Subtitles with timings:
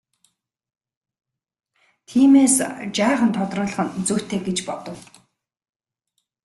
[2.07, 2.55] Тиймээс
[2.95, 4.99] жаахан тодруулах нь зүйтэй гэж бодов.